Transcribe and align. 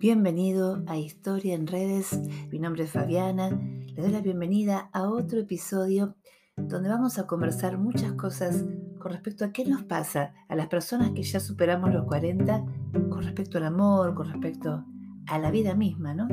Bienvenido 0.00 0.82
a 0.86 0.96
Historia 0.96 1.54
en 1.54 1.66
Redes. 1.66 2.18
Mi 2.50 2.58
nombre 2.58 2.84
es 2.84 2.90
Fabiana. 2.90 3.50
Le 3.50 4.02
doy 4.02 4.10
la 4.10 4.22
bienvenida 4.22 4.88
a 4.94 5.10
otro 5.10 5.40
episodio 5.40 6.16
donde 6.56 6.88
vamos 6.88 7.18
a 7.18 7.26
conversar 7.26 7.76
muchas 7.76 8.14
cosas 8.14 8.64
con 8.98 9.12
respecto 9.12 9.44
a 9.44 9.52
qué 9.52 9.66
nos 9.66 9.82
pasa 9.82 10.32
a 10.48 10.56
las 10.56 10.68
personas 10.68 11.10
que 11.10 11.22
ya 11.22 11.38
superamos 11.38 11.92
los 11.92 12.06
40 12.06 12.64
con 13.10 13.22
respecto 13.22 13.58
al 13.58 13.64
amor, 13.64 14.14
con 14.14 14.30
respecto 14.30 14.86
a 15.26 15.38
la 15.38 15.50
vida 15.50 15.74
misma, 15.74 16.14
¿no? 16.14 16.28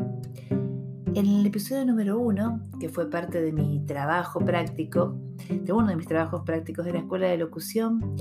En 0.50 1.26
el 1.26 1.46
episodio 1.46 1.86
número 1.86 2.18
uno, 2.18 2.62
que 2.80 2.88
fue 2.88 3.10
parte 3.10 3.42
de 3.42 3.52
mi 3.52 3.86
trabajo 3.86 4.40
práctico, 4.40 5.20
de 5.50 5.74
uno 5.74 5.88
de 5.88 5.98
mis 5.98 6.08
trabajos 6.08 6.44
prácticos 6.46 6.86
de 6.86 6.94
la 6.94 7.00
escuela 7.00 7.28
de 7.28 7.38
locución, 7.38 8.16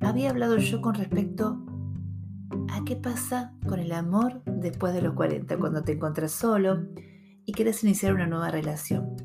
había 0.00 0.28
hablado 0.28 0.58
yo 0.58 0.82
con 0.82 0.94
respecto 0.94 1.64
qué 2.84 2.96
pasa 2.96 3.54
con 3.66 3.78
el 3.78 3.92
amor 3.92 4.42
después 4.44 4.92
de 4.92 5.00
los 5.00 5.14
40, 5.14 5.56
cuando 5.56 5.82
te 5.82 5.92
encuentras 5.92 6.32
solo 6.32 6.84
y 7.46 7.52
quieres 7.52 7.82
iniciar 7.82 8.12
una 8.12 8.26
nueva 8.26 8.50
relación. 8.50 9.16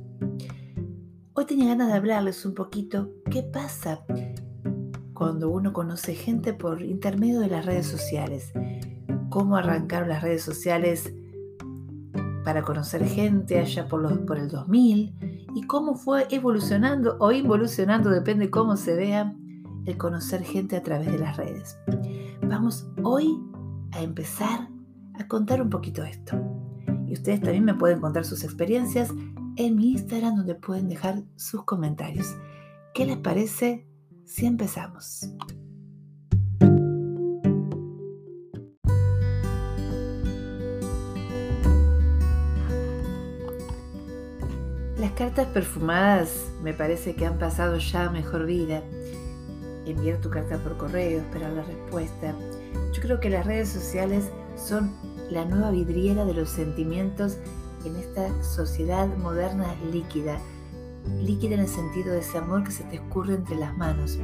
Hoy 1.34 1.46
tenía 1.46 1.70
ganas 1.70 1.90
de 1.90 1.96
hablarles 1.96 2.46
un 2.46 2.54
poquito 2.54 3.12
qué 3.30 3.44
pasa 3.44 4.02
cuando 5.14 5.50
uno 5.50 5.74
conoce 5.74 6.16
gente 6.16 6.54
por 6.54 6.82
intermedio 6.82 7.42
de 7.42 7.50
las 7.50 7.66
redes 7.66 7.86
sociales. 7.86 8.54
Cómo 9.30 9.58
arrancaron 9.58 10.08
las 10.08 10.22
redes 10.22 10.42
sociales 10.42 11.14
para 12.46 12.64
conocer 12.64 13.06
gente 13.06 13.60
allá 13.60 13.88
por, 13.90 14.02
los, 14.02 14.20
por 14.20 14.38
el 14.38 14.48
2000 14.48 15.50
y 15.54 15.64
cómo 15.64 15.96
fue 15.96 16.28
evolucionando 16.32 17.18
o 17.20 17.32
involucionando, 17.34 18.10
depende 18.10 18.50
cómo 18.50 18.78
se 18.78 18.96
vea, 18.96 19.36
el 19.90 19.98
conocer 19.98 20.44
gente 20.44 20.76
a 20.76 20.84
través 20.84 21.12
de 21.12 21.20
las 21.20 21.38
redes. 21.38 21.78
Vamos 22.44 22.88
hoy 23.04 23.42
a 23.92 24.02
empezar 24.02 24.70
a 25.16 25.28
contar 25.28 25.62
un 25.62 25.70
poquito 25.70 26.04
esto. 26.04 26.38
Y 27.08 27.14
ustedes 27.14 27.42
también 27.42 27.66
me 27.66 27.74
pueden 27.74 28.00
contar 28.00 28.24
sus 28.24 28.44
experiencias 28.44 29.12
en 29.56 29.76
mi 29.76 29.92
Instagram 29.94 30.36
donde 30.36 30.56
pueden 30.56 30.88
dejar 30.88 31.24
sus 31.36 31.64
comentarios. 31.64 32.36
¿Qué 32.94 33.06
les 33.06 33.18
parece 33.18 33.88
si 34.26 34.46
empezamos? 34.46 35.28
Las 45.00 45.12
cartas 45.14 45.48
perfumadas 45.48 46.52
me 46.62 46.74
parece 46.74 47.16
que 47.16 47.26
han 47.26 47.40
pasado 47.40 47.78
ya 47.78 48.10
mejor 48.12 48.46
vida 48.46 48.84
enviar 49.92 50.20
tu 50.22 50.30
carta 50.30 50.58
por 50.58 50.78
correo, 50.78 51.20
esperar 51.20 51.52
la 51.54 51.64
respuesta. 51.64 52.34
Yo 52.94 53.02
creo 53.02 53.20
que 53.20 53.30
las 53.30 53.46
redes 53.46 53.70
sociales 53.70 54.30
son 54.56 54.92
la 55.30 55.46
nueva 55.46 55.72
vidriera 55.72 56.26
de 56.26 56.34
los 56.34 56.50
sentimientos 56.50 57.38
en 57.86 57.96
esta 57.96 58.44
sociedad 58.44 59.08
moderna 59.18 59.76
líquida, 59.92 60.40
líquida 61.22 61.56
en 61.56 61.62
el 61.62 61.68
sentido 61.68 62.14
de 62.14 62.20
ese 62.20 62.38
amor 62.38 62.64
que 62.64 62.72
se 62.72 62.84
te 62.86 62.96
escurre 62.96 63.36
entre 63.36 63.56
las 63.56 63.76
manos. 63.78 64.20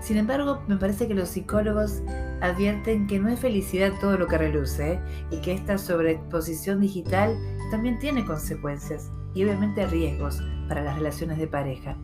Sin 0.00 0.16
embargo, 0.16 0.62
me 0.66 0.76
parece 0.76 1.06
que 1.08 1.14
los 1.14 1.28
psicólogos 1.28 2.02
advierten 2.40 3.06
que 3.06 3.18
no 3.18 3.28
es 3.28 3.38
felicidad 3.38 3.92
todo 4.00 4.16
lo 4.16 4.26
que 4.26 4.38
reluce 4.38 4.94
¿eh? 4.94 5.00
y 5.30 5.40
que 5.42 5.52
esta 5.52 5.76
sobreexposición 5.76 6.80
digital 6.80 7.36
también 7.70 7.98
tiene 7.98 8.24
consecuencias 8.24 9.10
y 9.34 9.44
obviamente 9.44 9.86
riesgos 9.86 10.42
para 10.68 10.82
las 10.82 10.96
relaciones 10.96 11.38
de 11.38 11.46
pareja. 11.46 11.96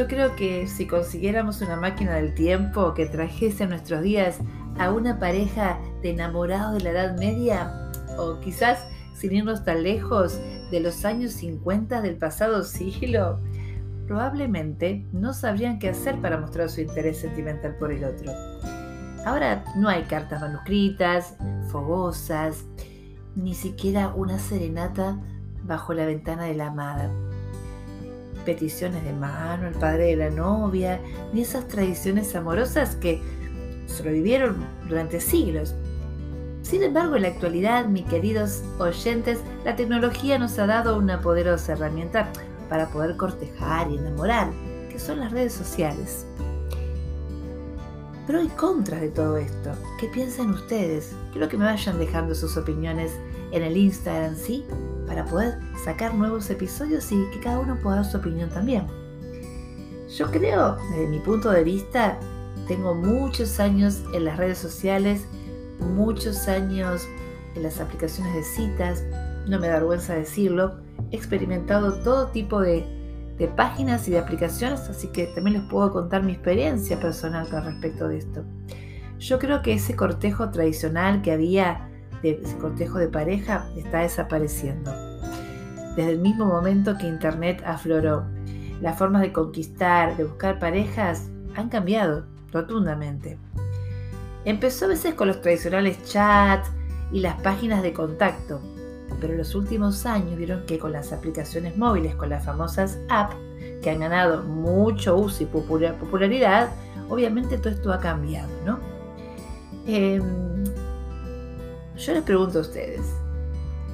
Yo 0.00 0.06
creo 0.06 0.34
que 0.34 0.66
si 0.66 0.86
consiguiéramos 0.86 1.60
una 1.60 1.76
máquina 1.76 2.14
del 2.14 2.32
tiempo 2.32 2.94
que 2.94 3.04
trajese 3.04 3.64
a 3.64 3.66
nuestros 3.66 4.00
días 4.00 4.38
a 4.78 4.90
una 4.92 5.18
pareja 5.18 5.78
de 6.00 6.12
enamorados 6.12 6.78
de 6.78 6.84
la 6.84 6.90
Edad 6.92 7.18
Media, 7.18 7.90
o 8.16 8.40
quizás 8.40 8.82
sin 9.14 9.34
irnos 9.34 9.62
tan 9.62 9.82
lejos 9.82 10.40
de 10.70 10.80
los 10.80 11.04
años 11.04 11.32
50 11.32 12.00
del 12.00 12.16
pasado 12.16 12.64
siglo, 12.64 13.40
probablemente 14.06 15.04
no 15.12 15.34
sabrían 15.34 15.78
qué 15.78 15.90
hacer 15.90 16.18
para 16.22 16.38
mostrar 16.38 16.70
su 16.70 16.80
interés 16.80 17.18
sentimental 17.18 17.76
por 17.76 17.92
el 17.92 18.02
otro. 18.02 18.32
Ahora 19.26 19.64
no 19.76 19.90
hay 19.90 20.04
cartas 20.04 20.40
manuscritas, 20.40 21.36
fogosas, 21.70 22.64
ni 23.36 23.52
siquiera 23.52 24.14
una 24.14 24.38
serenata 24.38 25.20
bajo 25.62 25.92
la 25.92 26.06
ventana 26.06 26.44
de 26.44 26.54
la 26.54 26.68
amada 26.68 27.10
peticiones 28.40 29.04
de 29.04 29.12
mano, 29.12 29.68
el 29.68 29.74
padre 29.74 30.06
de 30.06 30.16
la 30.16 30.30
novia, 30.30 31.00
ni 31.32 31.42
esas 31.42 31.68
tradiciones 31.68 32.34
amorosas 32.34 32.96
que 32.96 33.20
sobrevivieron 33.86 34.56
durante 34.88 35.20
siglos. 35.20 35.74
Sin 36.62 36.82
embargo, 36.82 37.16
en 37.16 37.22
la 37.22 37.28
actualidad, 37.28 37.86
mis 37.86 38.04
queridos 38.06 38.62
oyentes, 38.78 39.40
la 39.64 39.76
tecnología 39.76 40.38
nos 40.38 40.58
ha 40.58 40.66
dado 40.66 40.98
una 40.98 41.20
poderosa 41.20 41.72
herramienta 41.72 42.28
para 42.68 42.88
poder 42.88 43.16
cortejar 43.16 43.90
y 43.90 43.98
enamorar, 43.98 44.50
que 44.90 44.98
son 44.98 45.20
las 45.20 45.32
redes 45.32 45.52
sociales. 45.52 46.26
Pero 48.26 48.38
hay 48.38 48.48
contras 48.48 49.00
de 49.00 49.08
todo 49.08 49.36
esto. 49.38 49.72
¿Qué 49.98 50.06
piensan 50.06 50.50
ustedes? 50.50 51.12
Quiero 51.32 51.48
que 51.48 51.56
me 51.56 51.64
vayan 51.64 51.98
dejando 51.98 52.34
sus 52.34 52.56
opiniones 52.56 53.10
en 53.50 53.64
el 53.64 53.76
Instagram, 53.76 54.36
¿sí? 54.36 54.64
Para 55.10 55.24
poder 55.24 55.58
sacar 55.84 56.14
nuevos 56.14 56.48
episodios 56.50 57.10
y 57.10 57.28
que 57.32 57.40
cada 57.40 57.58
uno 57.58 57.76
pueda 57.82 57.96
dar 57.96 58.04
su 58.04 58.18
opinión 58.18 58.48
también. 58.48 58.86
Yo 60.16 60.30
creo, 60.30 60.76
desde 60.92 61.08
mi 61.08 61.18
punto 61.18 61.50
de 61.50 61.64
vista, 61.64 62.16
tengo 62.68 62.94
muchos 62.94 63.58
años 63.58 64.04
en 64.14 64.24
las 64.24 64.36
redes 64.36 64.58
sociales, 64.58 65.26
muchos 65.80 66.46
años 66.46 67.08
en 67.56 67.64
las 67.64 67.80
aplicaciones 67.80 68.32
de 68.36 68.44
citas, 68.44 69.02
no 69.48 69.58
me 69.58 69.66
da 69.66 69.80
vergüenza 69.80 70.14
decirlo, 70.14 70.78
he 71.10 71.16
experimentado 71.16 72.04
todo 72.04 72.28
tipo 72.28 72.60
de, 72.60 72.86
de 73.36 73.48
páginas 73.48 74.06
y 74.06 74.12
de 74.12 74.20
aplicaciones, 74.20 74.82
así 74.82 75.08
que 75.08 75.26
también 75.34 75.60
les 75.60 75.68
puedo 75.68 75.90
contar 75.90 76.22
mi 76.22 76.34
experiencia 76.34 77.00
personal 77.00 77.48
con 77.48 77.64
respecto 77.64 78.06
de 78.06 78.18
esto. 78.18 78.44
Yo 79.18 79.40
creo 79.40 79.60
que 79.60 79.72
ese 79.72 79.96
cortejo 79.96 80.50
tradicional 80.50 81.20
que 81.20 81.32
había 81.32 81.89
de 82.22 82.40
cortejo 82.60 82.98
de 82.98 83.08
pareja 83.08 83.68
está 83.76 84.00
desapareciendo. 84.00 84.92
Desde 85.96 86.12
el 86.12 86.18
mismo 86.18 86.46
momento 86.46 86.96
que 86.96 87.06
Internet 87.06 87.62
afloró, 87.64 88.24
las 88.80 88.98
formas 88.98 89.22
de 89.22 89.32
conquistar, 89.32 90.16
de 90.16 90.24
buscar 90.24 90.58
parejas, 90.58 91.28
han 91.56 91.68
cambiado 91.68 92.24
rotundamente. 92.52 93.38
Empezó 94.44 94.86
a 94.86 94.88
veces 94.88 95.14
con 95.14 95.28
los 95.28 95.40
tradicionales 95.40 96.02
chats 96.04 96.70
y 97.12 97.20
las 97.20 97.40
páginas 97.42 97.82
de 97.82 97.92
contacto, 97.92 98.60
pero 99.20 99.32
en 99.32 99.38
los 99.38 99.54
últimos 99.54 100.06
años 100.06 100.36
vieron 100.36 100.64
que 100.66 100.78
con 100.78 100.92
las 100.92 101.12
aplicaciones 101.12 101.76
móviles, 101.76 102.14
con 102.14 102.30
las 102.30 102.44
famosas 102.44 102.98
apps, 103.08 103.36
que 103.82 103.90
han 103.90 104.00
ganado 104.00 104.42
mucho 104.42 105.16
uso 105.16 105.42
y 105.42 105.46
popularidad, 105.46 106.70
obviamente 107.08 107.58
todo 107.58 107.70
esto 107.70 107.92
ha 107.92 107.98
cambiado, 107.98 108.48
¿no? 108.64 108.78
Em, 109.86 110.59
yo 112.00 112.14
les 112.14 112.22
pregunto 112.22 112.58
a 112.58 112.62
ustedes, 112.62 113.02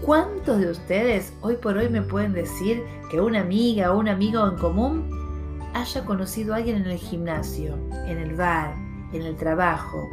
¿cuántos 0.00 0.60
de 0.60 0.70
ustedes 0.70 1.32
hoy 1.40 1.56
por 1.56 1.76
hoy 1.76 1.88
me 1.88 2.02
pueden 2.02 2.32
decir 2.32 2.80
que 3.10 3.20
una 3.20 3.40
amiga 3.40 3.92
o 3.92 3.98
un 3.98 4.08
amigo 4.08 4.46
en 4.46 4.56
común 4.56 5.10
haya 5.74 6.04
conocido 6.04 6.54
a 6.54 6.58
alguien 6.58 6.76
en 6.76 6.86
el 6.86 6.98
gimnasio, 6.98 7.76
en 8.06 8.18
el 8.18 8.36
bar, 8.36 8.74
en 9.12 9.22
el 9.22 9.34
trabajo? 9.34 10.08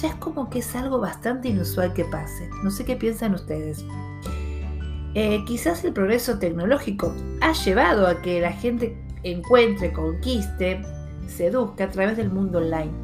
Ya 0.00 0.08
es 0.08 0.14
como 0.14 0.48
que 0.48 0.60
es 0.60 0.74
algo 0.74 0.98
bastante 0.98 1.48
inusual 1.48 1.92
que 1.92 2.06
pase. 2.06 2.48
No 2.62 2.70
sé 2.70 2.86
qué 2.86 2.96
piensan 2.96 3.34
ustedes. 3.34 3.84
Eh, 5.14 5.44
quizás 5.46 5.84
el 5.84 5.92
progreso 5.92 6.38
tecnológico 6.38 7.14
ha 7.42 7.52
llevado 7.52 8.06
a 8.06 8.22
que 8.22 8.40
la 8.40 8.52
gente 8.52 8.96
encuentre, 9.22 9.92
conquiste, 9.92 10.80
seduzca 11.26 11.84
a 11.84 11.90
través 11.90 12.16
del 12.16 12.30
mundo 12.30 12.58
online 12.58 13.03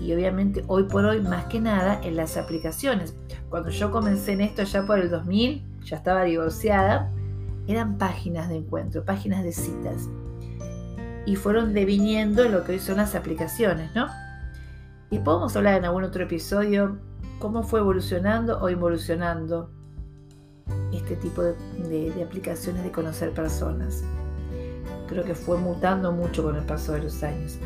y 0.00 0.12
obviamente 0.12 0.64
hoy 0.66 0.84
por 0.84 1.04
hoy 1.04 1.20
más 1.20 1.46
que 1.46 1.60
nada 1.60 2.00
en 2.02 2.16
las 2.16 2.36
aplicaciones. 2.36 3.14
Cuando 3.48 3.70
yo 3.70 3.90
comencé 3.90 4.32
en 4.32 4.42
esto 4.42 4.62
ya 4.64 4.84
por 4.84 4.98
el 4.98 5.10
2000, 5.10 5.64
ya 5.84 5.96
estaba 5.96 6.24
divorciada, 6.24 7.10
eran 7.66 7.98
páginas 7.98 8.48
de 8.48 8.56
encuentro, 8.56 9.04
páginas 9.04 9.44
de 9.44 9.52
citas. 9.52 10.08
Y 11.26 11.36
fueron 11.36 11.72
deviniendo 11.72 12.48
lo 12.48 12.64
que 12.64 12.72
hoy 12.72 12.78
son 12.78 12.98
las 12.98 13.14
aplicaciones, 13.14 13.94
¿no? 13.94 14.08
Y 15.10 15.18
podemos 15.20 15.56
hablar 15.56 15.74
en 15.74 15.84
algún 15.84 16.04
otro 16.04 16.24
episodio 16.24 16.98
cómo 17.38 17.62
fue 17.62 17.80
evolucionando 17.80 18.60
o 18.60 18.68
involucionando 18.68 19.70
este 20.92 21.16
tipo 21.16 21.42
de, 21.42 21.54
de 21.88 22.22
aplicaciones 22.22 22.84
de 22.84 22.90
conocer 22.90 23.32
personas. 23.32 24.02
Creo 25.08 25.24
que 25.24 25.34
fue 25.34 25.58
mutando 25.58 26.12
mucho 26.12 26.42
con 26.42 26.56
el 26.56 26.64
paso 26.64 26.92
de 26.92 27.02
los 27.02 27.22
años. 27.22 27.58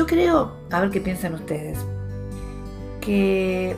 Yo 0.00 0.06
creo, 0.06 0.52
a 0.70 0.80
ver 0.80 0.88
qué 0.88 0.98
piensan 1.02 1.34
ustedes, 1.34 1.78
que 3.02 3.76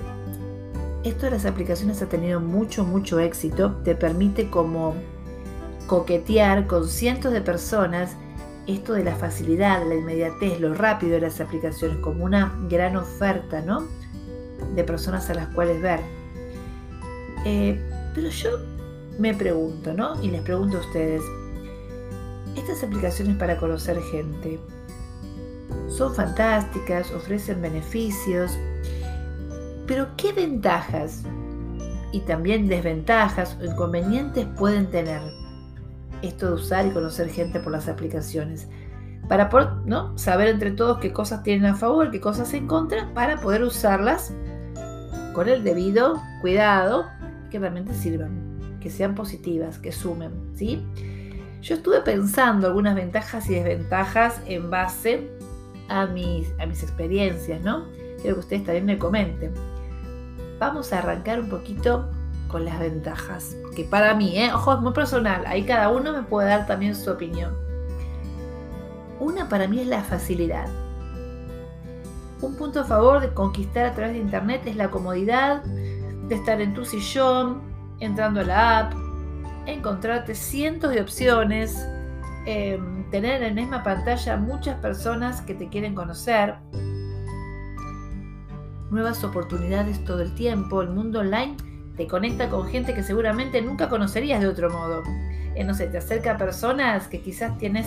esto 1.02 1.26
de 1.26 1.32
las 1.32 1.46
aplicaciones 1.46 2.00
ha 2.00 2.08
tenido 2.08 2.38
mucho, 2.38 2.84
mucho 2.84 3.18
éxito. 3.18 3.72
Te 3.82 3.96
permite 3.96 4.48
como 4.48 4.94
coquetear 5.88 6.68
con 6.68 6.86
cientos 6.86 7.32
de 7.32 7.40
personas 7.40 8.14
esto 8.68 8.92
de 8.92 9.02
la 9.02 9.16
facilidad, 9.16 9.84
la 9.84 9.96
inmediatez, 9.96 10.60
lo 10.60 10.74
rápido 10.74 11.14
de 11.14 11.22
las 11.22 11.40
aplicaciones, 11.40 11.96
como 11.96 12.24
una 12.24 12.56
gran 12.70 12.94
oferta, 12.94 13.60
¿no? 13.60 13.88
De 14.76 14.84
personas 14.84 15.28
a 15.28 15.34
las 15.34 15.48
cuales 15.48 15.82
ver. 15.82 15.98
Eh, 17.44 17.82
pero 18.14 18.28
yo 18.28 18.60
me 19.18 19.34
pregunto, 19.34 19.92
¿no? 19.92 20.22
Y 20.22 20.30
les 20.30 20.42
pregunto 20.42 20.76
a 20.76 20.80
ustedes, 20.82 21.22
estas 22.54 22.84
aplicaciones 22.84 23.36
para 23.38 23.56
conocer 23.56 24.00
gente 24.12 24.60
son 25.92 26.14
fantásticas, 26.14 27.10
ofrecen 27.12 27.60
beneficios, 27.60 28.58
pero 29.86 30.08
¿qué 30.16 30.32
ventajas 30.32 31.22
y 32.12 32.20
también 32.20 32.68
desventajas 32.68 33.56
o 33.60 33.64
inconvenientes 33.64 34.46
pueden 34.56 34.86
tener 34.86 35.20
esto 36.22 36.48
de 36.48 36.52
usar 36.54 36.86
y 36.86 36.90
conocer 36.90 37.28
gente 37.28 37.60
por 37.60 37.72
las 37.72 37.88
aplicaciones? 37.88 38.68
Para 39.28 39.48
poder 39.48 39.68
¿no? 39.84 40.16
saber 40.18 40.48
entre 40.48 40.72
todos 40.72 40.98
qué 40.98 41.12
cosas 41.12 41.42
tienen 41.42 41.66
a 41.66 41.74
favor, 41.74 42.10
qué 42.10 42.20
cosas 42.20 42.52
en 42.54 42.66
contra, 42.66 43.12
para 43.14 43.40
poder 43.40 43.62
usarlas 43.62 44.32
con 45.34 45.48
el 45.48 45.64
debido 45.64 46.20
cuidado 46.40 47.06
que 47.50 47.58
realmente 47.58 47.94
sirvan, 47.94 48.78
que 48.80 48.90
sean 48.90 49.14
positivas, 49.14 49.78
que 49.78 49.92
sumen, 49.92 50.32
¿sí? 50.54 50.84
Yo 51.62 51.76
estuve 51.76 52.00
pensando 52.00 52.66
algunas 52.66 52.94
ventajas 52.94 53.48
y 53.48 53.54
desventajas 53.54 54.40
en 54.46 54.70
base 54.70 55.30
a 55.92 56.06
mis, 56.06 56.52
a 56.58 56.66
mis 56.66 56.82
experiencias, 56.82 57.60
¿no? 57.60 57.84
Quiero 58.20 58.36
que 58.36 58.40
ustedes 58.40 58.64
también 58.64 58.86
me 58.86 58.98
comenten. 58.98 59.52
Vamos 60.58 60.92
a 60.92 60.98
arrancar 60.98 61.40
un 61.40 61.48
poquito 61.48 62.08
con 62.48 62.64
las 62.64 62.78
ventajas, 62.78 63.56
que 63.74 63.84
para 63.84 64.14
mí, 64.14 64.38
¿eh? 64.38 64.52
ojo, 64.52 64.74
es 64.74 64.80
muy 64.80 64.92
personal, 64.92 65.44
ahí 65.46 65.64
cada 65.64 65.88
uno 65.88 66.12
me 66.12 66.22
puede 66.22 66.48
dar 66.48 66.66
también 66.66 66.94
su 66.94 67.10
opinión. 67.10 67.54
Una 69.18 69.48
para 69.48 69.66
mí 69.68 69.80
es 69.80 69.86
la 69.86 70.02
facilidad. 70.02 70.66
Un 72.40 72.56
punto 72.56 72.80
a 72.80 72.84
favor 72.84 73.20
de 73.20 73.32
conquistar 73.32 73.86
a 73.86 73.94
través 73.94 74.14
de 74.14 74.20
Internet 74.20 74.62
es 74.66 74.76
la 74.76 74.90
comodidad 74.90 75.62
de 75.64 76.34
estar 76.34 76.60
en 76.60 76.74
tu 76.74 76.84
sillón, 76.84 77.62
entrando 78.00 78.40
a 78.40 78.44
la 78.44 78.78
app, 78.78 78.94
encontrarte 79.66 80.34
cientos 80.34 80.92
de 80.92 81.00
opciones, 81.00 81.86
em, 82.46 83.01
tener 83.12 83.42
en 83.42 83.54
la 83.54 83.62
misma 83.62 83.82
pantalla 83.84 84.36
muchas 84.36 84.76
personas 84.80 85.42
que 85.42 85.54
te 85.54 85.68
quieren 85.68 85.94
conocer, 85.94 86.56
nuevas 88.90 89.22
oportunidades 89.22 90.02
todo 90.04 90.22
el 90.22 90.34
tiempo, 90.34 90.82
el 90.82 90.90
mundo 90.90 91.20
online 91.20 91.56
te 91.96 92.06
conecta 92.06 92.48
con 92.48 92.66
gente 92.66 92.94
que 92.94 93.02
seguramente 93.02 93.60
nunca 93.60 93.88
conocerías 93.88 94.40
de 94.40 94.48
otro 94.48 94.70
modo. 94.70 95.02
Eh, 95.54 95.62
no 95.62 95.74
sé, 95.74 95.88
te 95.88 95.98
acerca 95.98 96.32
a 96.32 96.38
personas 96.38 97.06
que 97.06 97.20
quizás 97.20 97.56
tienes, 97.58 97.86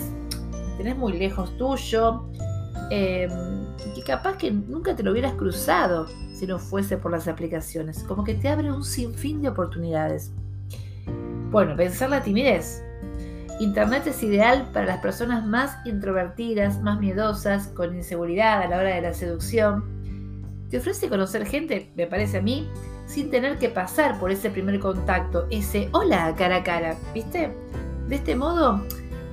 tienes 0.76 0.96
muy 0.96 1.12
lejos 1.12 1.56
tuyo, 1.58 2.30
y 2.90 3.26
que 3.94 4.02
capaz 4.06 4.36
que 4.36 4.52
nunca 4.52 4.94
te 4.94 5.02
lo 5.02 5.10
hubieras 5.10 5.32
cruzado 5.32 6.06
si 6.32 6.46
no 6.46 6.60
fuese 6.60 6.98
por 6.98 7.10
las 7.10 7.26
aplicaciones. 7.26 8.04
Como 8.04 8.22
que 8.22 8.34
te 8.34 8.48
abre 8.48 8.70
un 8.70 8.84
sinfín 8.84 9.42
de 9.42 9.48
oportunidades. 9.48 10.32
Bueno, 11.50 11.74
pensar 11.74 12.10
la 12.10 12.22
timidez. 12.22 12.85
Internet 13.58 14.06
es 14.06 14.22
ideal 14.22 14.68
para 14.72 14.84
las 14.84 14.98
personas 14.98 15.46
más 15.46 15.78
introvertidas, 15.86 16.82
más 16.82 17.00
miedosas, 17.00 17.68
con 17.68 17.96
inseguridad 17.96 18.60
a 18.60 18.68
la 18.68 18.76
hora 18.76 18.94
de 18.94 19.00
la 19.00 19.14
seducción. 19.14 19.82
Te 20.68 20.78
ofrece 20.78 21.08
conocer 21.08 21.46
gente, 21.46 21.90
me 21.96 22.06
parece 22.06 22.38
a 22.38 22.42
mí, 22.42 22.68
sin 23.06 23.30
tener 23.30 23.56
que 23.58 23.70
pasar 23.70 24.18
por 24.18 24.30
ese 24.30 24.50
primer 24.50 24.78
contacto, 24.78 25.46
ese 25.50 25.88
hola 25.92 26.34
cara 26.36 26.56
a 26.56 26.64
cara, 26.64 26.96
¿viste? 27.14 27.50
De 28.08 28.16
este 28.16 28.36
modo, 28.36 28.84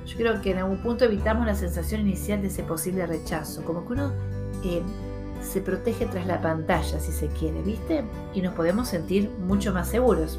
yo 0.06 0.16
creo 0.16 0.40
que 0.40 0.52
en 0.52 0.58
algún 0.58 0.78
punto 0.78 1.04
evitamos 1.04 1.44
la 1.44 1.54
sensación 1.54 2.00
inicial 2.00 2.40
de 2.40 2.48
ese 2.48 2.62
posible 2.62 3.06
rechazo, 3.06 3.62
como 3.62 3.86
que 3.86 3.92
uno 3.92 4.12
eh, 4.64 4.80
se 5.42 5.60
protege 5.60 6.06
tras 6.06 6.26
la 6.26 6.40
pantalla, 6.40 6.98
si 6.98 7.12
se 7.12 7.26
quiere, 7.28 7.60
¿viste? 7.62 8.04
Y 8.32 8.40
nos 8.40 8.54
podemos 8.54 8.88
sentir 8.88 9.28
mucho 9.46 9.74
más 9.74 9.88
seguros. 9.88 10.38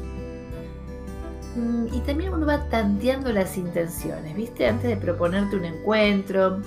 Mm, 1.56 1.86
y 1.92 2.00
también 2.00 2.32
uno 2.34 2.46
va 2.46 2.68
tanteando 2.68 3.32
las 3.32 3.56
intenciones, 3.56 4.36
¿viste? 4.36 4.68
Antes 4.68 4.90
de 4.90 4.96
proponerte 4.96 5.56
un 5.56 5.64
encuentro 5.64 6.60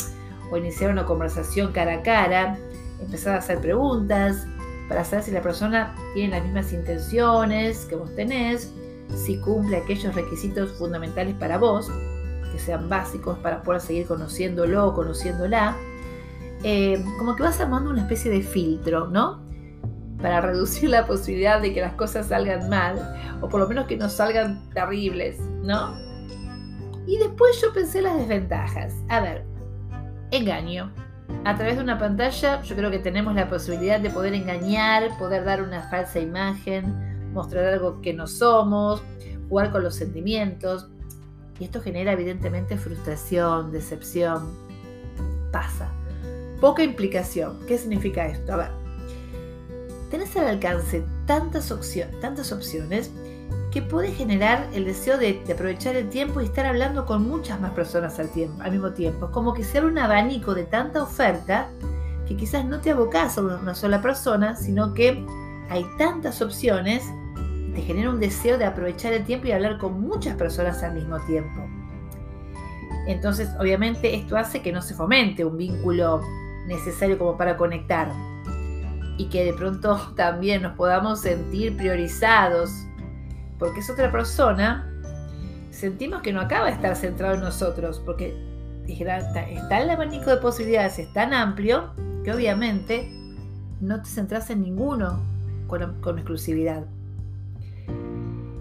o 0.51 0.57
iniciar 0.57 0.91
una 0.91 1.05
conversación 1.05 1.71
cara 1.71 1.95
a 1.95 2.01
cara, 2.01 2.57
empezar 2.99 3.35
a 3.35 3.37
hacer 3.37 3.59
preguntas 3.59 4.47
para 4.87 5.05
saber 5.05 5.23
si 5.23 5.31
la 5.31 5.41
persona 5.41 5.95
tiene 6.15 6.35
las 6.35 6.43
mismas 6.43 6.73
intenciones 6.73 7.85
que 7.85 7.95
vos 7.95 8.13
tenés, 8.15 8.73
si 9.15 9.39
cumple 9.39 9.77
aquellos 9.77 10.15
requisitos 10.15 10.71
fundamentales 10.71 11.35
para 11.35 11.59
vos, 11.59 11.87
que 12.51 12.57
sean 12.57 12.89
básicos 12.89 13.37
para 13.39 13.61
poder 13.61 13.81
seguir 13.81 14.07
conociéndolo 14.07 14.87
o 14.87 14.93
conociéndola 14.95 15.77
eh, 16.63 17.03
como 17.17 17.35
que 17.35 17.43
vas 17.43 17.61
armando 17.61 17.89
una 17.91 18.01
especie 18.01 18.31
de 18.31 18.41
filtro, 18.41 19.07
¿no? 19.07 19.39
Para 20.21 20.41
reducir 20.41 20.89
la 20.89 21.05
posibilidad 21.05 21.61
de 21.61 21.73
que 21.73 21.81
las 21.81 21.93
cosas 21.93 22.27
salgan 22.27 22.69
mal, 22.69 23.37
o 23.41 23.47
por 23.47 23.59
lo 23.59 23.67
menos 23.67 23.87
que 23.87 23.97
no 23.97 24.09
salgan 24.09 24.69
terribles, 24.71 25.39
¿no? 25.63 25.95
Y 27.07 27.17
después 27.17 27.59
yo 27.61 27.73
pensé 27.73 28.01
las 28.01 28.17
desventajas. 28.17 28.93
A 29.07 29.21
ver, 29.21 29.45
engaño. 30.31 30.91
A 31.45 31.55
través 31.55 31.77
de 31.77 31.83
una 31.83 31.97
pantalla 31.97 32.61
yo 32.61 32.75
creo 32.75 32.91
que 32.91 32.99
tenemos 32.99 33.33
la 33.33 33.49
posibilidad 33.49 33.99
de 33.99 34.09
poder 34.09 34.33
engañar, 34.33 35.17
poder 35.17 35.45
dar 35.45 35.63
una 35.63 35.83
falsa 35.89 36.19
imagen, 36.19 37.31
mostrar 37.33 37.65
algo 37.65 38.01
que 38.01 38.13
no 38.13 38.27
somos, 38.27 39.01
jugar 39.47 39.71
con 39.71 39.83
los 39.83 39.95
sentimientos. 39.95 40.89
Y 41.59 41.65
esto 41.65 41.81
genera 41.81 42.13
evidentemente 42.13 42.77
frustración, 42.77 43.71
decepción. 43.71 44.53
Pasa. 45.51 45.89
Poca 46.61 46.83
implicación. 46.83 47.57
¿Qué 47.67 47.77
significa 47.77 48.27
esto? 48.27 48.53
A 48.53 48.57
ver, 48.57 48.71
tenés 50.09 50.35
al 50.35 50.47
alcance 50.47 51.03
tantas, 51.25 51.71
opciones 51.71 53.11
que 53.71 53.81
puede 53.81 54.11
generar 54.11 54.67
el 54.73 54.85
deseo 54.85 55.17
de, 55.17 55.41
aprovechar 55.51 55.95
el 55.95 56.09
tiempo 56.09 56.41
y 56.41 56.45
estar 56.45 56.65
hablando 56.65 57.05
con 57.05 57.27
muchas 57.27 57.59
más 57.61 57.71
personas 57.71 58.19
al, 58.19 58.29
mismo 58.71 58.91
tiempo. 58.91 59.27
Es 59.27 59.31
como 59.31 59.53
que 59.53 59.63
sea 59.63 59.83
un 59.83 59.97
abanico 59.97 60.55
de 60.55 60.63
tanta 60.63 61.03
oferta 61.03 61.69
que 62.27 62.35
quizás 62.35 62.65
no 62.65 62.81
te 62.81 62.91
abocas 62.91 63.37
a 63.37 63.41
una 63.41 63.75
sola 63.75 64.01
persona, 64.01 64.55
sino 64.55 64.93
que 64.93 65.25
hay 65.69 65.85
tantas 65.97 66.41
opciones 66.41 67.03
que 67.35 67.73
te 67.75 67.81
genera 67.83 68.09
un 68.09 68.19
deseo 68.19 68.57
de 68.57 68.65
aprovechar 68.65 69.13
el 69.13 69.23
tiempo 69.23 69.47
y 69.47 69.51
hablar 69.51 69.77
con 69.77 70.01
muchas 70.01 70.35
personas 70.35 70.81
al 70.83 70.95
mismo 70.95 71.19
tiempo. 71.21 71.61
Entonces, 73.07 73.49
obviamente, 73.59 74.15
esto 74.15 74.37
hace 74.37 74.61
que 74.61 74.71
no 74.71 74.81
se 74.81 74.93
fomente 74.93 75.45
un 75.45 75.57
vínculo 75.57 76.21
necesario 76.67 77.17
como 77.17 77.37
para 77.37 77.57
conectar 77.57 78.11
y 79.19 79.25
que 79.25 79.43
de 79.43 79.53
pronto 79.53 79.99
también 80.15 80.63
nos 80.63 80.75
podamos 80.75 81.21
sentir 81.21 81.77
priorizados 81.77 82.71
porque 83.59 83.81
es 83.81 83.89
otra 83.89 84.09
persona, 84.09 84.89
sentimos 85.69 86.21
que 86.21 86.31
no 86.31 86.39
acaba 86.39 86.67
de 86.67 86.71
estar 86.71 86.95
centrado 86.95 87.35
en 87.35 87.41
nosotros 87.41 88.01
porque 88.03 88.33
está 88.87 89.81
el 89.81 89.89
abanico 89.89 90.31
de 90.31 90.37
posibilidades, 90.37 90.97
es 90.97 91.13
tan 91.13 91.33
amplio 91.33 91.91
que 92.23 92.33
obviamente 92.33 93.11
no 93.81 94.01
te 94.01 94.09
centras 94.09 94.49
en 94.49 94.61
ninguno 94.61 95.21
con, 95.67 96.17
exclusividad. 96.17 96.85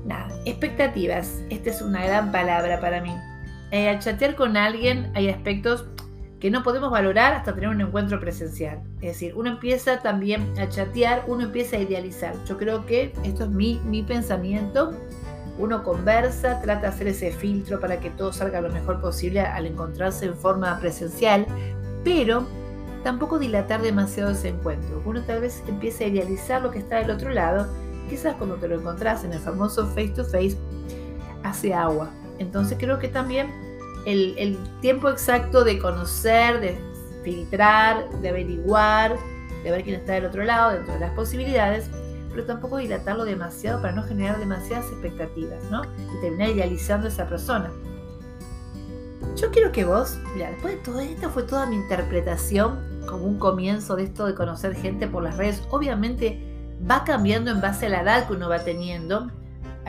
Nada, 0.05 0.35
expectativas. 0.45 1.41
Esta 1.51 1.71
es 1.71 1.81
una 1.81 2.05
gran 2.05 2.33
palabra 2.33 2.81
para 2.81 3.01
mí. 3.01 3.15
Eh, 3.71 3.89
al 3.89 4.01
chatear 4.01 4.35
con 4.35 4.57
alguien 4.57 5.13
hay 5.15 5.29
aspectos 5.29 5.87
que 6.41 6.51
no 6.51 6.63
podemos 6.63 6.91
valorar 6.91 7.35
hasta 7.35 7.55
tener 7.55 7.69
un 7.71 7.81
encuentro 7.81 8.21
presencial. 8.21 8.81
Es 9.01 9.15
decir, 9.15 9.35
uno 9.35 9.51
empieza 9.51 10.01
también 10.01 10.53
a 10.59 10.69
chatear, 10.69 11.25
uno 11.27 11.45
empieza 11.45 11.77
a 11.77 11.81
idealizar. 11.81 12.35
Yo 12.45 12.57
creo 12.57 12.87
que 12.87 13.13
esto 13.25 13.45
es 13.45 13.51
mi, 13.51 13.81
mi 13.85 14.03
pensamiento. 14.03 14.93
Uno 15.59 15.83
conversa, 15.83 16.61
trata 16.63 16.83
de 16.83 16.87
hacer 16.87 17.09
ese 17.09 17.33
filtro 17.33 17.81
para 17.81 17.99
que 17.99 18.11
todo 18.11 18.33
salga 18.33 18.61
lo 18.61 18.71
mejor 18.71 19.01
posible 19.01 19.41
al 19.41 19.67
encontrarse 19.67 20.27
en 20.27 20.37
forma 20.37 20.79
presencial, 20.79 21.47
pero 22.05 22.47
tampoco 23.03 23.41
dilatar 23.41 23.83
demasiado 23.83 24.31
ese 24.31 24.51
encuentro. 24.51 25.03
Uno 25.05 25.23
tal 25.25 25.41
vez 25.41 25.65
empieza 25.67 26.05
a 26.05 26.07
idealizar 26.07 26.63
lo 26.63 26.71
que 26.71 26.79
está 26.79 26.99
del 26.99 27.11
otro 27.11 27.31
lado, 27.31 27.67
quizás 28.09 28.37
cuando 28.37 28.55
te 28.55 28.69
lo 28.69 28.77
encontrás 28.77 29.25
en 29.25 29.33
el 29.33 29.41
famoso 29.41 29.89
face 29.89 30.11
to 30.11 30.25
face, 30.25 30.57
hace 31.43 31.75
agua. 31.75 32.09
Entonces 32.39 32.79
creo 32.79 33.01
que 33.01 33.09
también 33.09 33.51
el, 34.13 34.59
tiempo 34.81 35.09
exacto 35.09 35.65
de 35.65 35.79
conocer, 35.79 36.61
de 36.61 36.79
filtrar, 37.23 38.09
de 38.21 38.29
averiguar, 38.29 39.17
de 39.63 39.71
ver 39.71 39.83
quién 39.83 40.01
está 40.01 40.15
del 40.15 40.27
otro 40.27 40.45
lado, 40.45 40.73
dentro 40.73 40.95
de 40.95 41.01
las 41.01 41.13
posibilidades, 41.13 41.91
pero 42.31 42.45
tampoco 42.45 42.79
dilatarlo 42.79 43.25
demasiado 43.25 43.83
para 43.83 43.95
no 43.95 44.03
generar 44.03 44.39
demasiadas 44.39 44.87
expectativas, 44.87 45.63
¿no? 45.71 45.83
Y 45.85 46.21
terminar 46.21 46.51
idealizando 46.51 47.07
a 47.07 47.11
esa 47.11 47.29
persona. 47.29 47.71
Yo 49.37 49.51
quiero 49.51 49.73
que 49.73 49.85
vos, 49.85 50.19
mira, 50.35 50.51
después 50.51 50.75
de 50.75 50.81
todo 50.81 51.01
esto 51.01 51.31
fue 51.31 51.43
toda 51.43 51.67
mi 51.67 51.77
interpretación 51.77 52.79
como 53.07 53.25
un 53.25 53.39
comienzo 53.39 53.97
de 53.97 54.05
esto 54.05 54.27
de 54.27 54.35
conocer 54.35 54.75
gente 54.75 55.07
por 55.07 55.23
las 55.23 55.37
redes. 55.37 55.63
Obviamente 55.71 56.43
va 56.89 57.05
cambiando 57.05 57.51
en 57.51 57.61
base 57.61 57.87
a 57.87 57.89
la 57.89 58.03
edad 58.03 58.27
que 58.27 58.35
uno 58.35 58.49
va 58.49 58.61
teniendo. 58.61 59.31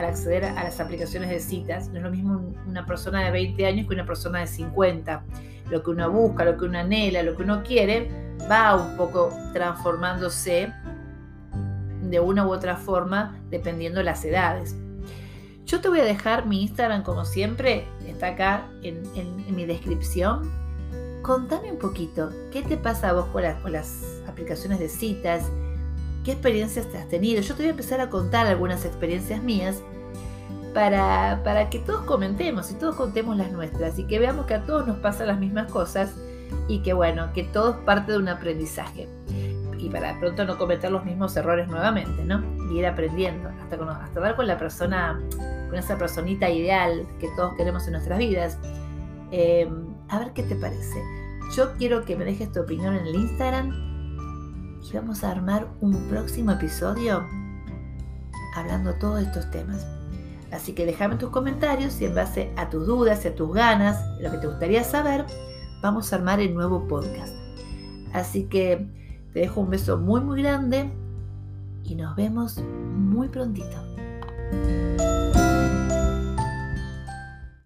Al 0.00 0.10
acceder 0.10 0.44
a 0.44 0.64
las 0.64 0.80
aplicaciones 0.80 1.30
de 1.30 1.40
citas. 1.40 1.88
No 1.88 1.98
es 1.98 2.02
lo 2.02 2.10
mismo 2.10 2.52
una 2.66 2.84
persona 2.86 3.24
de 3.24 3.30
20 3.30 3.66
años 3.66 3.86
que 3.86 3.94
una 3.94 4.06
persona 4.06 4.40
de 4.40 4.46
50. 4.46 5.24
Lo 5.70 5.82
que 5.82 5.90
uno 5.90 6.10
busca, 6.10 6.44
lo 6.44 6.56
que 6.56 6.64
uno 6.64 6.78
anhela, 6.78 7.22
lo 7.22 7.36
que 7.36 7.42
uno 7.42 7.62
quiere, 7.62 8.10
va 8.50 8.74
un 8.74 8.96
poco 8.96 9.30
transformándose 9.52 10.72
de 12.02 12.20
una 12.20 12.46
u 12.46 12.52
otra 12.52 12.76
forma 12.76 13.38
dependiendo 13.50 13.98
de 13.98 14.04
las 14.04 14.24
edades. 14.24 14.74
Yo 15.64 15.80
te 15.80 15.88
voy 15.88 16.00
a 16.00 16.04
dejar 16.04 16.46
mi 16.46 16.62
Instagram 16.62 17.04
como 17.04 17.24
siempre, 17.24 17.86
está 18.06 18.28
acá 18.28 18.66
en, 18.82 19.04
mi 19.54 19.64
descripción. 19.66 20.50
Contame 21.22 21.70
un 21.70 21.78
poquito, 21.78 22.30
¿qué 22.50 22.62
te 22.62 22.76
pasa 22.76 23.10
a 23.10 23.12
vos 23.12 23.26
con 23.26 23.42
las 23.42 24.22
aplicaciones 24.26 24.80
de 24.80 24.88
citas? 24.88 25.44
¿Qué 26.24 26.32
experiencias 26.32 26.86
te 26.90 26.98
has 26.98 27.08
tenido? 27.08 27.40
Yo 27.40 27.54
te 27.54 27.62
voy 27.62 27.68
a 27.68 27.70
empezar 27.70 28.00
a 28.00 28.10
contar 28.10 28.46
algunas 28.46 28.84
experiencias 28.84 29.42
mías 29.42 29.82
para, 30.74 31.42
para 31.44 31.70
que 31.70 31.78
todos 31.78 32.02
comentemos 32.02 32.70
y 32.70 32.74
todos 32.74 32.94
contemos 32.94 33.36
las 33.36 33.52
nuestras 33.52 33.98
y 33.98 34.04
que 34.04 34.18
veamos 34.18 34.46
que 34.46 34.54
a 34.54 34.62
todos 34.62 34.86
nos 34.86 34.98
pasan 34.98 35.26
las 35.26 35.38
mismas 35.38 35.70
cosas 35.70 36.14
y 36.68 36.80
que 36.80 36.92
bueno, 36.92 37.32
que 37.32 37.44
todo 37.44 37.70
es 37.70 37.76
parte 37.78 38.12
de 38.12 38.18
un 38.18 38.28
aprendizaje. 38.28 39.08
Y 39.78 39.88
para 39.88 40.18
pronto 40.18 40.44
no 40.44 40.58
cometer 40.58 40.90
los 40.90 41.04
mismos 41.04 41.34
errores 41.36 41.66
nuevamente, 41.68 42.22
¿no? 42.24 42.42
Y 42.70 42.78
ir 42.78 42.86
aprendiendo, 42.86 43.48
hasta, 43.48 43.76
hasta 43.76 44.20
dar 44.20 44.36
con 44.36 44.46
la 44.46 44.58
persona, 44.58 45.18
con 45.70 45.78
esa 45.78 45.96
personita 45.96 46.50
ideal 46.50 47.06
que 47.18 47.28
todos 47.34 47.54
queremos 47.54 47.86
en 47.86 47.92
nuestras 47.92 48.18
vidas. 48.18 48.58
Em, 49.30 49.94
a 50.08 50.18
ver 50.18 50.32
qué 50.32 50.42
te 50.42 50.54
parece. 50.54 51.02
Yo 51.56 51.76
quiero 51.78 52.04
que 52.04 52.14
me 52.14 52.24
dejes 52.24 52.52
tu 52.52 52.60
opinión 52.60 52.94
en 52.94 53.06
el 53.06 53.14
Instagram 53.14 53.70
y 54.82 54.94
vamos 54.94 55.24
a 55.24 55.30
armar 55.30 55.66
un 55.80 56.08
próximo 56.08 56.52
episodio 56.52 57.26
hablando 58.54 58.94
todos 58.94 59.22
estos 59.22 59.50
temas. 59.50 59.99
Así 60.52 60.72
que 60.72 60.84
déjame 60.84 61.16
tus 61.16 61.30
comentarios 61.30 62.00
y 62.00 62.06
en 62.06 62.14
base 62.14 62.52
a 62.56 62.70
tus 62.70 62.86
dudas 62.86 63.24
y 63.24 63.28
a 63.28 63.34
tus 63.34 63.52
ganas, 63.54 64.04
lo 64.20 64.30
que 64.30 64.38
te 64.38 64.46
gustaría 64.46 64.82
saber, 64.84 65.24
vamos 65.82 66.12
a 66.12 66.16
armar 66.16 66.40
el 66.40 66.54
nuevo 66.54 66.86
podcast. 66.88 67.34
Así 68.12 68.44
que 68.44 68.88
te 69.32 69.40
dejo 69.40 69.60
un 69.60 69.70
beso 69.70 69.98
muy 69.98 70.20
muy 70.20 70.42
grande 70.42 70.90
y 71.84 71.94
nos 71.94 72.16
vemos 72.16 72.58
muy 72.58 73.28
prontito. 73.28 73.76